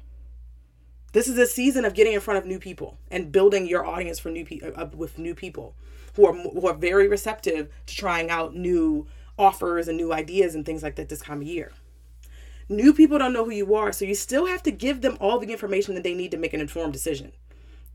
This 1.13 1.27
is 1.27 1.39
a 1.39 1.47
season 1.47 1.85
of 1.85 1.95
getting 1.95 2.13
in 2.13 2.21
front 2.21 2.39
of 2.39 2.47
new 2.47 2.61
people 2.61 2.97
and 3.11 3.33
building 3.33 3.67
your 3.67 3.85
audience 3.85 4.21
for 4.21 4.31
new 4.31 4.45
people 4.45 4.71
uh, 4.77 4.87
with 4.95 5.19
new 5.19 5.35
people 5.35 5.75
who 6.15 6.25
are 6.27 6.33
who 6.33 6.67
are 6.67 6.75
very 6.75 7.09
receptive 7.09 7.69
to 7.87 7.97
trying 7.97 8.31
out 8.31 8.55
new 8.55 9.07
offers 9.37 9.89
and 9.89 9.97
new 9.97 10.13
ideas 10.13 10.55
and 10.55 10.65
things 10.65 10.83
like 10.83 10.97
that 10.97 11.09
this 11.09 11.21
time 11.21 11.41
of 11.41 11.49
year. 11.49 11.73
New 12.69 12.95
people 12.95 13.19
don't 13.19 13.33
know 13.33 13.45
who 13.45 13.51
you 13.51 13.75
are, 13.75 13.91
so 13.91 14.05
you 14.05 14.15
still 14.15 14.47
have 14.47 14.63
to 14.63 14.71
give 14.71 15.01
them 15.01 15.17
all 15.21 15.41
the 15.41 15.51
information 15.51 15.97
that 15.97 16.05
they 16.05 16.15
need 16.15 16.31
to 16.31 16.37
make 16.37 16.55
an 16.55 16.61
informed 16.61 16.93
decision. 16.93 17.33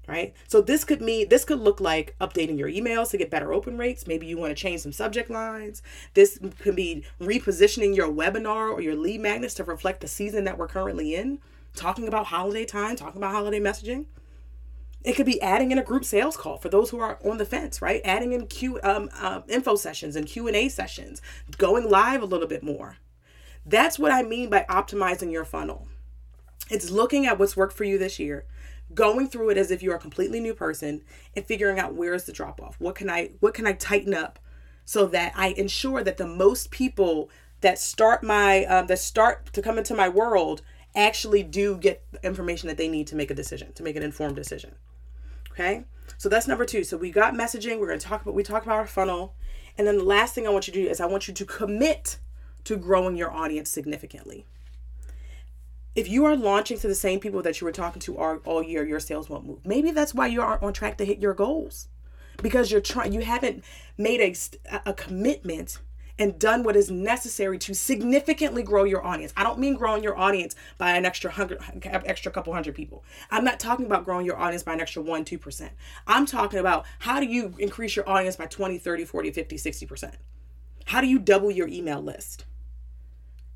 Right? 0.07 0.35
So 0.47 0.61
this 0.61 0.83
could 0.83 1.01
mean 1.01 1.29
this 1.29 1.45
could 1.45 1.59
look 1.59 1.79
like 1.79 2.15
updating 2.19 2.59
your 2.59 2.69
emails 2.69 3.09
to 3.11 3.17
get 3.17 3.31
better 3.31 3.53
open 3.53 3.77
rates. 3.77 4.05
Maybe 4.05 4.27
you 4.27 4.37
want 4.37 4.51
to 4.51 4.61
change 4.61 4.81
some 4.81 4.91
subject 4.91 5.29
lines. 5.29 5.81
This 6.13 6.37
could 6.59 6.75
be 6.75 7.05
repositioning 7.19 7.95
your 7.95 8.09
webinar 8.09 8.71
or 8.71 8.81
your 8.81 8.95
lead 8.95 9.21
magnets 9.21 9.55
to 9.55 9.63
reflect 9.63 10.01
the 10.01 10.07
season 10.07 10.43
that 10.43 10.57
we're 10.57 10.67
currently 10.67 11.15
in 11.15 11.39
talking 11.75 12.07
about 12.07 12.27
holiday 12.27 12.65
time, 12.65 12.95
talking 12.95 13.21
about 13.21 13.31
holiday 13.33 13.59
messaging. 13.59 14.05
It 15.03 15.13
could 15.13 15.25
be 15.27 15.39
adding 15.41 15.71
in 15.71 15.77
a 15.77 15.83
group 15.83 16.03
sales 16.03 16.35
call 16.35 16.57
for 16.57 16.69
those 16.69 16.89
who 16.89 16.99
are 16.99 17.19
on 17.23 17.37
the 17.37 17.45
fence, 17.45 17.81
right? 17.81 18.01
Adding 18.03 18.33
in 18.33 18.47
Q 18.47 18.79
um, 18.81 19.09
uh, 19.19 19.41
info 19.47 19.75
sessions 19.75 20.15
and 20.15 20.25
Q 20.25 20.47
and 20.47 20.55
A 20.55 20.67
sessions, 20.67 21.21
going 21.57 21.87
live 21.87 22.23
a 22.23 22.25
little 22.25 22.47
bit 22.47 22.63
more. 22.63 22.97
That's 23.65 23.99
what 23.99 24.11
I 24.11 24.23
mean 24.23 24.49
by 24.49 24.65
optimizing 24.67 25.31
your 25.31 25.45
funnel. 25.45 25.87
It's 26.69 26.89
looking 26.89 27.27
at 27.27 27.37
what's 27.37 27.55
worked 27.55 27.77
for 27.77 27.83
you 27.83 27.99
this 27.99 28.17
year, 28.17 28.45
going 28.93 29.27
through 29.27 29.51
it 29.51 29.57
as 29.57 29.69
if 29.69 29.83
you're 29.83 29.95
a 29.95 29.99
completely 29.99 30.39
new 30.39 30.55
person, 30.55 31.03
and 31.35 31.45
figuring 31.45 31.77
out 31.77 31.93
where's 31.93 32.23
the 32.23 32.33
drop 32.33 32.59
off. 32.59 32.75
What 32.79 32.95
can 32.95 33.09
I 33.09 33.31
what 33.39 33.53
can 33.53 33.67
I 33.67 33.73
tighten 33.73 34.15
up 34.15 34.39
so 34.85 35.05
that 35.07 35.33
I 35.35 35.49
ensure 35.49 36.03
that 36.03 36.17
the 36.17 36.27
most 36.27 36.71
people 36.71 37.29
that 37.61 37.79
start 37.79 38.23
my 38.23 38.65
um, 38.65 38.87
that 38.87 38.99
start 38.99 39.51
to 39.53 39.61
come 39.61 39.77
into 39.77 39.95
my 39.95 40.09
world 40.09 40.61
actually 40.95 41.43
do 41.43 41.77
get 41.77 42.03
information 42.23 42.67
that 42.67 42.77
they 42.77 42.87
need 42.87 43.07
to 43.07 43.15
make 43.15 43.29
a 43.29 43.35
decision, 43.35 43.73
to 43.73 43.83
make 43.83 43.95
an 43.95 44.03
informed 44.03 44.35
decision. 44.35 44.75
Okay? 45.51 45.83
So 46.17 46.29
that's 46.29 46.47
number 46.47 46.65
two. 46.65 46.83
So 46.83 46.97
we 46.97 47.11
got 47.11 47.33
messaging. 47.33 47.79
We're 47.79 47.87
going 47.87 47.99
to 47.99 48.05
talk 48.05 48.21
about, 48.21 48.33
we 48.33 48.43
talk 48.43 48.63
about 48.63 48.77
our 48.77 48.87
funnel. 48.87 49.35
And 49.77 49.85
then 49.85 49.97
the 49.97 50.03
last 50.03 50.33
thing 50.33 50.47
I 50.47 50.51
want 50.51 50.67
you 50.67 50.73
to 50.73 50.83
do 50.83 50.89
is 50.89 51.01
I 51.01 51.05
want 51.05 51.27
you 51.27 51.33
to 51.33 51.45
commit 51.45 52.17
to 52.63 52.77
growing 52.77 53.15
your 53.15 53.31
audience 53.31 53.69
significantly. 53.69 54.45
If 55.95 56.09
you 56.09 56.25
are 56.25 56.35
launching 56.35 56.77
to 56.79 56.87
the 56.87 56.95
same 56.95 57.19
people 57.19 57.41
that 57.43 57.61
you 57.61 57.65
were 57.65 57.71
talking 57.71 58.01
to 58.01 58.17
all, 58.17 58.37
all 58.45 58.63
year, 58.63 58.85
your 58.85 58.99
sales 58.99 59.29
won't 59.29 59.45
move. 59.45 59.65
Maybe 59.65 59.91
that's 59.91 60.13
why 60.13 60.27
you 60.27 60.41
aren't 60.41 60.63
on 60.63 60.73
track 60.73 60.97
to 60.97 61.05
hit 61.05 61.19
your 61.19 61.33
goals 61.33 61.87
because 62.41 62.69
you're 62.69 62.81
trying, 62.81 63.13
you 63.13 63.21
haven't 63.21 63.63
made 63.97 64.19
a, 64.19 64.81
a 64.89 64.93
commitment 64.93 65.79
and 66.17 66.39
done 66.39 66.63
what 66.63 66.75
is 66.75 66.89
necessary 66.89 67.57
to 67.59 67.73
significantly 67.73 68.63
grow 68.63 68.83
your 68.83 69.05
audience. 69.05 69.33
I 69.35 69.43
don't 69.43 69.59
mean 69.59 69.75
growing 69.75 70.03
your 70.03 70.17
audience 70.17 70.55
by 70.77 70.91
an 70.91 71.05
extra 71.05 71.31
hundred, 71.31 71.59
extra 71.83 72.31
couple 72.31 72.53
hundred 72.53 72.75
people. 72.75 73.03
I'm 73.29 73.43
not 73.43 73.59
talking 73.59 73.85
about 73.85 74.05
growing 74.05 74.25
your 74.25 74.37
audience 74.37 74.63
by 74.63 74.73
an 74.73 74.81
extra 74.81 75.01
one, 75.01 75.25
2%. 75.25 75.69
I'm 76.07 76.25
talking 76.25 76.59
about 76.59 76.85
how 76.99 77.19
do 77.19 77.25
you 77.25 77.53
increase 77.59 77.95
your 77.95 78.07
audience 78.07 78.35
by 78.35 78.45
20, 78.45 78.77
30, 78.77 79.05
40, 79.05 79.31
50, 79.31 79.55
60%. 79.57 80.13
How 80.85 81.01
do 81.01 81.07
you 81.07 81.19
double 81.19 81.51
your 81.51 81.67
email 81.67 82.01
list? 82.01 82.45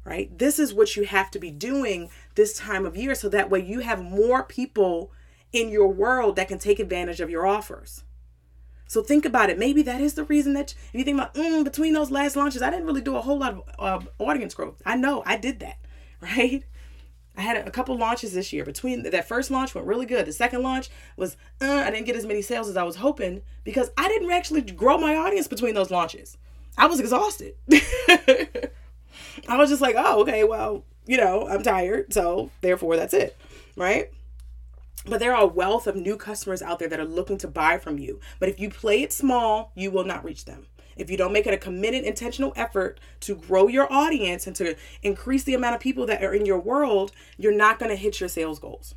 Right? 0.03 0.35
This 0.37 0.59
is 0.59 0.73
what 0.73 0.95
you 0.95 1.05
have 1.05 1.29
to 1.31 1.39
be 1.39 1.51
doing 1.51 2.09
this 2.35 2.57
time 2.57 2.85
of 2.85 2.97
year 2.97 3.13
so 3.15 3.29
that 3.29 3.49
way 3.49 3.63
you 3.63 3.81
have 3.81 4.03
more 4.03 4.43
people 4.43 5.11
in 5.51 5.69
your 5.69 5.87
world 5.87 6.35
that 6.35 6.47
can 6.47 6.59
take 6.59 6.79
advantage 6.79 7.21
of 7.21 7.29
your 7.29 7.45
offers. 7.45 8.03
So 8.89 9.03
think 9.03 9.23
about 9.23 9.51
it. 9.51 9.59
Maybe 9.59 9.83
that 9.83 10.01
is 10.01 10.15
the 10.15 10.23
reason 10.23 10.53
that 10.53 10.73
if 10.91 10.95
you 10.95 11.03
think 11.03 11.19
about 11.19 11.35
mm, 11.35 11.63
between 11.63 11.93
those 11.93 12.09
last 12.09 12.35
launches, 12.35 12.63
I 12.63 12.71
didn't 12.71 12.87
really 12.87 13.01
do 13.01 13.15
a 13.15 13.21
whole 13.21 13.37
lot 13.37 13.53
of 13.77 14.07
uh, 14.17 14.23
audience 14.23 14.55
growth. 14.55 14.81
I 14.83 14.97
know 14.97 15.21
I 15.27 15.37
did 15.37 15.59
that, 15.59 15.77
right? 16.21 16.63
I 17.37 17.41
had 17.41 17.67
a 17.67 17.69
couple 17.69 17.95
launches 17.95 18.33
this 18.33 18.51
year. 18.51 18.65
Between 18.65 19.03
that 19.03 19.27
first 19.27 19.51
launch 19.51 19.75
went 19.75 19.85
really 19.85 20.07
good. 20.07 20.25
The 20.25 20.33
second 20.33 20.63
launch 20.63 20.89
was 21.15 21.37
uh, 21.61 21.83
I 21.85 21.91
didn't 21.91 22.07
get 22.07 22.15
as 22.15 22.25
many 22.25 22.41
sales 22.41 22.67
as 22.67 22.75
I 22.75 22.81
was 22.81 22.95
hoping 22.95 23.43
because 23.63 23.91
I 23.95 24.07
didn't 24.07 24.31
actually 24.31 24.61
grow 24.61 24.97
my 24.97 25.15
audience 25.15 25.47
between 25.47 25.75
those 25.75 25.91
launches. 25.91 26.35
I 26.75 26.87
was 26.87 26.99
exhausted. 26.99 27.53
I 27.71 29.55
was 29.55 29.69
just 29.69 29.83
like, 29.83 29.95
oh, 29.99 30.21
okay, 30.21 30.43
well, 30.43 30.83
you 31.05 31.17
know, 31.17 31.47
I'm 31.47 31.61
tired, 31.61 32.11
so 32.11 32.49
therefore 32.61 32.95
that's 32.95 33.13
it, 33.13 33.37
right? 33.75 34.09
But 35.05 35.19
there 35.19 35.33
are 35.35 35.43
a 35.43 35.47
wealth 35.47 35.87
of 35.87 35.95
new 35.95 36.17
customers 36.17 36.61
out 36.61 36.79
there 36.79 36.89
that 36.89 36.99
are 36.99 37.05
looking 37.05 37.37
to 37.39 37.47
buy 37.47 37.77
from 37.77 37.97
you. 37.97 38.19
But 38.39 38.49
if 38.49 38.59
you 38.59 38.69
play 38.69 39.01
it 39.01 39.13
small, 39.13 39.71
you 39.75 39.91
will 39.91 40.03
not 40.03 40.23
reach 40.23 40.45
them. 40.45 40.67
If 40.95 41.09
you 41.09 41.15
don't 41.15 41.31
make 41.31 41.47
it 41.47 41.53
a 41.53 41.57
committed, 41.57 42.03
intentional 42.03 42.51
effort 42.57 42.99
to 43.21 43.35
grow 43.35 43.67
your 43.67 43.91
audience 43.91 44.45
and 44.45 44.55
to 44.57 44.75
increase 45.01 45.45
the 45.45 45.53
amount 45.53 45.75
of 45.75 45.81
people 45.81 46.05
that 46.07 46.21
are 46.21 46.33
in 46.33 46.45
your 46.45 46.59
world, 46.59 47.13
you're 47.37 47.55
not 47.55 47.79
going 47.79 47.89
to 47.89 47.95
hit 47.95 48.19
your 48.19 48.27
sales 48.27 48.59
goals. 48.59 48.95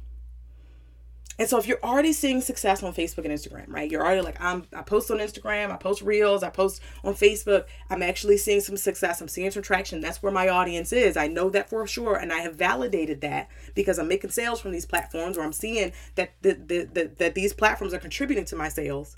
And 1.39 1.49
so 1.49 1.59
if 1.59 1.67
you're 1.67 1.83
already 1.83 2.13
seeing 2.13 2.41
success 2.41 2.83
on 2.83 2.93
Facebook 2.93 3.25
and 3.25 3.33
Instagram, 3.33 3.69
right? 3.69 3.91
You're 3.91 4.05
already 4.05 4.21
like, 4.21 4.41
I'm 4.41 4.67
I 4.75 4.83
post 4.83 5.11
on 5.11 5.19
Instagram, 5.19 5.71
I 5.71 5.77
post 5.77 6.03
reels, 6.03 6.43
I 6.43 6.51
post 6.51 6.81
on 7.03 7.15
Facebook. 7.15 7.65
I'm 7.89 8.03
actually 8.03 8.37
seeing 8.37 8.61
some 8.61 8.77
success. 8.77 9.21
I'm 9.21 9.29
seeing 9.29 9.51
some 9.51 9.63
traction. 9.63 10.01
That's 10.01 10.23
where 10.23 10.33
my 10.33 10.49
audience 10.49 10.93
is. 10.93 11.17
I 11.17 11.29
know 11.29 11.49
that 11.51 11.71
for 11.71 11.87
sure. 11.87 12.17
And 12.17 12.33
I 12.33 12.41
have 12.41 12.57
validated 12.57 13.23
that 13.23 13.49
because 13.75 13.99
I'm 13.99 14.09
making 14.09 14.31
sales 14.31 14.61
from 14.61 14.73
these 14.73 14.87
platforms 14.87 15.39
or 15.39 15.43
I'm 15.43 15.53
seeing 15.53 15.93
that 16.17 16.33
the, 16.43 16.53
the, 16.53 16.89
the, 16.93 17.11
that 17.19 17.35
these 17.35 17.55
platforms 17.55 17.95
are 17.95 17.99
contributing 17.99 18.45
to 18.47 18.57
my 18.57 18.69
sales. 18.69 19.17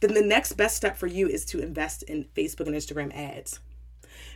Then 0.00 0.14
the 0.14 0.22
next 0.22 0.52
best 0.52 0.76
step 0.76 0.96
for 0.96 1.06
you 1.06 1.28
is 1.28 1.44
to 1.46 1.60
invest 1.60 2.02
in 2.04 2.26
Facebook 2.36 2.66
and 2.66 2.74
Instagram 2.74 3.12
ads. 3.14 3.60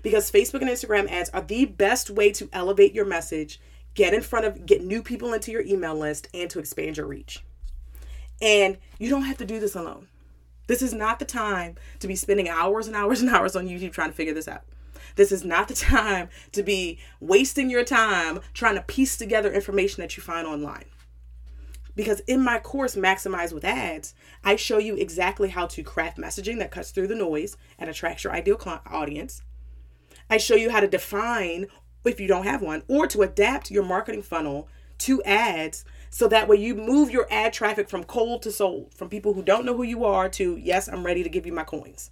Because 0.02 0.30
Facebook 0.30 0.62
and 0.62 0.70
Instagram 0.70 1.10
ads 1.10 1.30
are 1.30 1.42
the 1.42 1.66
best 1.66 2.10
way 2.10 2.32
to 2.32 2.48
elevate 2.52 2.94
your 2.94 3.04
message 3.04 3.60
get 3.94 4.14
in 4.14 4.22
front 4.22 4.46
of 4.46 4.66
get 4.66 4.82
new 4.82 5.02
people 5.02 5.32
into 5.32 5.50
your 5.50 5.62
email 5.62 5.94
list 5.94 6.28
and 6.34 6.48
to 6.50 6.58
expand 6.58 6.96
your 6.96 7.06
reach. 7.06 7.44
And 8.40 8.78
you 8.98 9.08
don't 9.08 9.22
have 9.22 9.38
to 9.38 9.44
do 9.44 9.60
this 9.60 9.74
alone. 9.74 10.08
This 10.66 10.82
is 10.82 10.94
not 10.94 11.18
the 11.18 11.24
time 11.24 11.76
to 12.00 12.08
be 12.08 12.16
spending 12.16 12.48
hours 12.48 12.86
and 12.86 12.96
hours 12.96 13.20
and 13.20 13.30
hours 13.30 13.56
on 13.56 13.68
youtube 13.68 13.92
trying 13.92 14.10
to 14.10 14.16
figure 14.16 14.34
this 14.34 14.48
out. 14.48 14.62
This 15.16 15.32
is 15.32 15.44
not 15.44 15.68
the 15.68 15.74
time 15.96 16.28
to 16.52 16.62
be 16.62 16.98
wasting 17.20 17.70
your 17.70 17.84
time 17.84 18.40
trying 18.54 18.76
to 18.76 18.82
piece 18.82 19.16
together 19.16 19.52
information 19.52 20.00
that 20.00 20.16
you 20.16 20.22
find 20.22 20.46
online. 20.46 20.86
Because 21.94 22.20
in 22.20 22.42
my 22.42 22.58
course 22.58 22.96
maximize 22.96 23.52
with 23.52 23.66
ads 23.66 24.14
i 24.42 24.56
show 24.56 24.78
you 24.78 24.96
exactly 24.96 25.50
how 25.50 25.66
to 25.66 25.82
craft 25.82 26.16
messaging 26.16 26.58
that 26.58 26.70
cuts 26.70 26.90
through 26.90 27.08
the 27.08 27.14
noise 27.14 27.56
and 27.78 27.90
attracts 27.90 28.24
your 28.24 28.32
ideal 28.32 28.58
audience. 28.86 29.42
I 30.30 30.38
show 30.38 30.54
you 30.54 30.70
how 30.70 30.80
to 30.80 30.88
define 30.88 31.66
if 32.04 32.20
you 32.20 32.28
don't 32.28 32.44
have 32.44 32.62
one, 32.62 32.82
or 32.88 33.06
to 33.08 33.22
adapt 33.22 33.70
your 33.70 33.84
marketing 33.84 34.22
funnel 34.22 34.68
to 34.98 35.22
ads 35.24 35.84
so 36.10 36.28
that 36.28 36.46
way 36.46 36.56
you 36.56 36.74
move 36.74 37.10
your 37.10 37.26
ad 37.30 37.52
traffic 37.52 37.88
from 37.88 38.04
cold 38.04 38.42
to 38.42 38.52
sold, 38.52 38.94
from 38.94 39.08
people 39.08 39.32
who 39.32 39.42
don't 39.42 39.64
know 39.64 39.76
who 39.76 39.82
you 39.82 40.04
are 40.04 40.28
to, 40.28 40.56
yes, 40.56 40.88
I'm 40.88 41.06
ready 41.06 41.22
to 41.22 41.28
give 41.28 41.46
you 41.46 41.52
my 41.52 41.64
coins. 41.64 42.10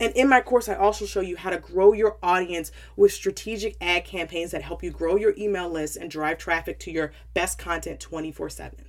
And 0.00 0.12
in 0.14 0.28
my 0.28 0.40
course, 0.40 0.68
I 0.68 0.74
also 0.74 1.06
show 1.06 1.20
you 1.20 1.36
how 1.36 1.50
to 1.50 1.58
grow 1.58 1.92
your 1.92 2.18
audience 2.22 2.70
with 2.96 3.12
strategic 3.12 3.76
ad 3.80 4.04
campaigns 4.04 4.52
that 4.52 4.62
help 4.62 4.82
you 4.82 4.90
grow 4.90 5.16
your 5.16 5.34
email 5.36 5.68
list 5.68 5.96
and 5.96 6.10
drive 6.10 6.38
traffic 6.38 6.78
to 6.80 6.90
your 6.90 7.12
best 7.34 7.58
content 7.58 7.98
24 8.00 8.48
7. 8.50 8.84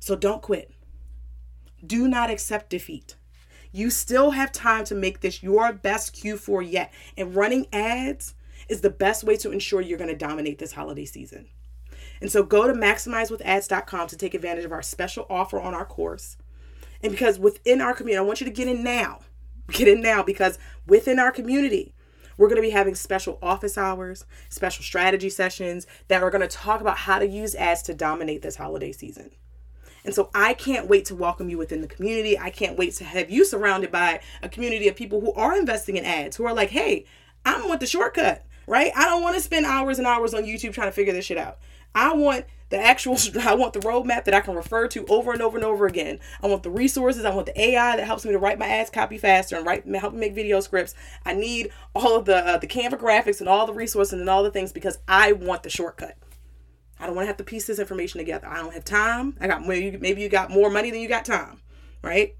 So 0.00 0.16
don't 0.16 0.42
quit. 0.42 0.72
Do 1.86 2.08
not 2.08 2.30
accept 2.30 2.70
defeat. 2.70 3.16
You 3.72 3.90
still 3.90 4.30
have 4.30 4.52
time 4.52 4.84
to 4.86 4.94
make 4.94 5.20
this 5.20 5.42
your 5.42 5.72
best 5.72 6.14
Q4 6.14 6.70
yet. 6.70 6.92
And 7.16 7.34
running 7.34 7.66
ads 7.72 8.34
is 8.68 8.80
the 8.80 8.90
best 8.90 9.24
way 9.24 9.36
to 9.36 9.50
ensure 9.50 9.80
you're 9.80 9.98
going 9.98 10.10
to 10.10 10.16
dominate 10.16 10.58
this 10.58 10.72
holiday 10.72 11.04
season. 11.04 11.48
And 12.20 12.30
so 12.30 12.42
go 12.42 12.66
to 12.66 12.72
maximizewithads.com 12.72 14.08
to 14.08 14.16
take 14.16 14.34
advantage 14.34 14.64
of 14.64 14.72
our 14.72 14.82
special 14.82 15.26
offer 15.30 15.60
on 15.60 15.74
our 15.74 15.84
course. 15.84 16.36
And 17.02 17.12
because 17.12 17.38
within 17.38 17.80
our 17.80 17.94
community, 17.94 18.18
I 18.18 18.26
want 18.26 18.40
you 18.40 18.46
to 18.46 18.52
get 18.52 18.68
in 18.68 18.82
now. 18.82 19.20
Get 19.70 19.86
in 19.86 20.00
now 20.00 20.22
because 20.22 20.58
within 20.86 21.18
our 21.18 21.30
community, 21.30 21.94
we're 22.38 22.48
going 22.48 22.56
to 22.56 22.66
be 22.66 22.70
having 22.70 22.94
special 22.94 23.38
office 23.42 23.76
hours, 23.76 24.24
special 24.48 24.82
strategy 24.82 25.28
sessions 25.28 25.86
that 26.06 26.22
are 26.22 26.30
going 26.30 26.40
to 26.40 26.48
talk 26.48 26.80
about 26.80 26.96
how 26.96 27.18
to 27.18 27.26
use 27.26 27.54
ads 27.54 27.82
to 27.82 27.92
dominate 27.92 28.40
this 28.40 28.56
holiday 28.56 28.92
season. 28.92 29.30
And 30.06 30.14
so 30.14 30.30
I 30.34 30.54
can't 30.54 30.88
wait 30.88 31.04
to 31.06 31.14
welcome 31.14 31.50
you 31.50 31.58
within 31.58 31.82
the 31.82 31.86
community. 31.86 32.38
I 32.38 32.48
can't 32.48 32.78
wait 32.78 32.94
to 32.94 33.04
have 33.04 33.28
you 33.28 33.44
surrounded 33.44 33.92
by 33.92 34.20
a 34.42 34.48
community 34.48 34.88
of 34.88 34.96
people 34.96 35.20
who 35.20 35.34
are 35.34 35.54
investing 35.54 35.98
in 35.98 36.06
ads, 36.06 36.36
who 36.36 36.46
are 36.46 36.54
like, 36.54 36.70
hey, 36.70 37.04
I'm 37.44 37.68
with 37.68 37.80
the 37.80 37.86
shortcut 37.86 38.46
right? 38.68 38.92
I 38.94 39.04
don't 39.06 39.22
want 39.22 39.34
to 39.34 39.40
spend 39.40 39.66
hours 39.66 39.98
and 39.98 40.06
hours 40.06 40.34
on 40.34 40.44
YouTube 40.44 40.72
trying 40.72 40.88
to 40.88 40.92
figure 40.92 41.12
this 41.12 41.24
shit 41.24 41.38
out. 41.38 41.58
I 41.94 42.12
want 42.12 42.44
the 42.68 42.76
actual 42.76 43.16
I 43.40 43.54
want 43.54 43.72
the 43.72 43.80
roadmap 43.80 44.24
that 44.24 44.34
I 44.34 44.40
can 44.40 44.54
refer 44.54 44.86
to 44.88 45.06
over 45.06 45.32
and 45.32 45.40
over 45.40 45.56
and 45.56 45.64
over 45.64 45.86
again. 45.86 46.20
I 46.42 46.46
want 46.46 46.62
the 46.62 46.70
resources. 46.70 47.24
I 47.24 47.34
want 47.34 47.46
the 47.46 47.60
AI 47.60 47.96
that 47.96 48.06
helps 48.06 48.24
me 48.24 48.32
to 48.32 48.38
write 48.38 48.58
my 48.58 48.68
ads 48.68 48.90
copy 48.90 49.18
faster 49.18 49.56
and 49.56 49.66
write 49.66 49.86
help 49.86 50.12
me 50.12 50.20
make 50.20 50.34
video 50.34 50.60
scripts. 50.60 50.94
I 51.24 51.32
need 51.34 51.70
all 51.94 52.16
of 52.16 52.26
the 52.26 52.36
uh, 52.36 52.58
the 52.58 52.66
Canva 52.66 52.98
graphics 52.98 53.40
and 53.40 53.48
all 53.48 53.66
the 53.66 53.72
resources 53.72 54.20
and 54.20 54.28
all 54.28 54.42
the 54.42 54.50
things 54.50 54.72
because 54.72 54.98
I 55.08 55.32
want 55.32 55.62
the 55.62 55.70
shortcut. 55.70 56.16
I 57.00 57.06
don't 57.06 57.14
want 57.14 57.24
to 57.24 57.28
have 57.28 57.36
to 57.38 57.44
piece 57.44 57.66
this 57.66 57.78
information 57.78 58.18
together. 58.18 58.48
I 58.48 58.56
don't 58.56 58.74
have 58.74 58.84
time. 58.84 59.36
I 59.40 59.46
got 59.46 59.66
maybe 59.66 59.96
maybe 59.96 60.20
you 60.20 60.28
got 60.28 60.50
more 60.50 60.68
money 60.68 60.90
than 60.90 61.00
you 61.00 61.08
got 61.08 61.24
time, 61.24 61.62
right? 62.02 62.36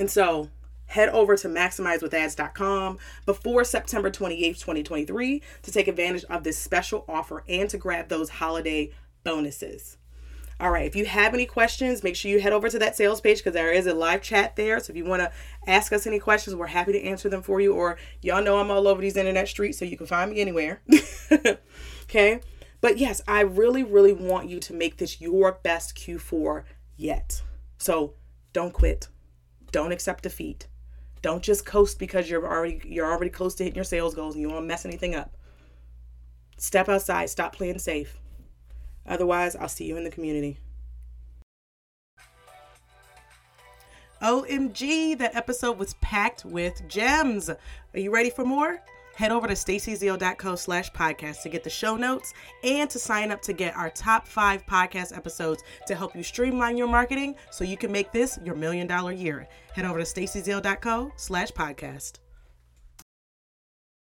And 0.00 0.10
so 0.10 0.48
head 0.92 1.08
over 1.08 1.36
to 1.36 1.48
maximizewithads.com 1.48 2.98
before 3.24 3.64
September 3.64 4.10
28th, 4.10 4.60
2023 4.60 5.42
to 5.62 5.72
take 5.72 5.88
advantage 5.88 6.24
of 6.24 6.44
this 6.44 6.58
special 6.58 7.04
offer 7.08 7.42
and 7.48 7.68
to 7.70 7.78
grab 7.78 8.08
those 8.08 8.28
holiday 8.28 8.90
bonuses. 9.24 9.96
All 10.60 10.70
right, 10.70 10.86
if 10.86 10.94
you 10.94 11.06
have 11.06 11.34
any 11.34 11.46
questions, 11.46 12.04
make 12.04 12.14
sure 12.14 12.30
you 12.30 12.40
head 12.40 12.52
over 12.52 12.68
to 12.68 12.78
that 12.78 12.94
sales 12.94 13.20
page 13.20 13.38
because 13.38 13.54
there 13.54 13.72
is 13.72 13.86
a 13.86 13.94
live 13.94 14.22
chat 14.22 14.54
there. 14.54 14.78
So 14.78 14.92
if 14.92 14.96
you 14.96 15.04
want 15.04 15.22
to 15.22 15.32
ask 15.66 15.92
us 15.92 16.06
any 16.06 16.20
questions, 16.20 16.54
we're 16.54 16.66
happy 16.66 16.92
to 16.92 17.02
answer 17.02 17.28
them 17.28 17.42
for 17.42 17.60
you. 17.60 17.74
Or 17.74 17.96
y'all 18.20 18.44
know 18.44 18.58
I'm 18.58 18.70
all 18.70 18.86
over 18.86 19.00
these 19.00 19.16
internet 19.16 19.48
streets, 19.48 19.78
so 19.78 19.84
you 19.84 19.96
can 19.96 20.06
find 20.06 20.30
me 20.30 20.40
anywhere. 20.40 20.82
okay. 22.04 22.40
But 22.80 22.98
yes, 22.98 23.22
I 23.26 23.40
really, 23.40 23.82
really 23.82 24.12
want 24.12 24.48
you 24.48 24.60
to 24.60 24.74
make 24.74 24.98
this 24.98 25.20
your 25.20 25.52
best 25.52 25.96
Q4 25.96 26.64
yet. 26.96 27.42
So 27.78 28.14
don't 28.52 28.72
quit. 28.72 29.08
Don't 29.72 29.90
accept 29.90 30.22
defeat. 30.22 30.68
Don't 31.22 31.42
just 31.42 31.64
coast 31.64 31.98
because 31.98 32.28
you're 32.28 32.44
already 32.44 32.80
you're 32.84 33.10
already 33.10 33.30
close 33.30 33.54
to 33.54 33.64
hitting 33.64 33.76
your 33.76 33.84
sales 33.84 34.14
goals 34.14 34.34
and 34.34 34.42
you 34.42 34.48
to 34.60 34.66
mess 34.66 34.84
anything 34.84 35.14
up. 35.14 35.32
Step 36.58 36.88
outside, 36.88 37.30
stop 37.30 37.54
playing 37.54 37.78
safe. 37.78 38.18
Otherwise, 39.06 39.56
I'll 39.56 39.68
see 39.68 39.84
you 39.84 39.96
in 39.96 40.04
the 40.04 40.10
community. 40.10 40.58
OMG, 44.22 45.18
that 45.18 45.34
episode 45.34 45.78
was 45.78 45.94
packed 45.94 46.44
with 46.44 46.86
gems. 46.86 47.50
Are 47.50 47.58
you 47.98 48.12
ready 48.12 48.30
for 48.30 48.44
more? 48.44 48.80
Head 49.14 49.32
over 49.32 49.46
to 49.46 49.54
stacyzeal.co 49.54 50.56
slash 50.56 50.90
podcast 50.92 51.42
to 51.42 51.48
get 51.48 51.64
the 51.64 51.70
show 51.70 51.96
notes 51.96 52.32
and 52.64 52.88
to 52.90 52.98
sign 52.98 53.30
up 53.30 53.42
to 53.42 53.52
get 53.52 53.76
our 53.76 53.90
top 53.90 54.26
five 54.26 54.64
podcast 54.66 55.16
episodes 55.16 55.62
to 55.86 55.94
help 55.94 56.16
you 56.16 56.22
streamline 56.22 56.76
your 56.76 56.88
marketing 56.88 57.34
so 57.50 57.64
you 57.64 57.76
can 57.76 57.92
make 57.92 58.12
this 58.12 58.38
your 58.44 58.54
million 58.54 58.86
dollar 58.86 59.12
year. 59.12 59.46
Head 59.74 59.84
over 59.84 59.98
to 59.98 60.04
stacyzeal.co 60.04 61.12
slash 61.16 61.50
podcast. 61.52 62.21